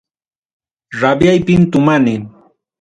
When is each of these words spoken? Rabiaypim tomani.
Rabiaypim 0.99 1.61
tomani. 1.71 2.15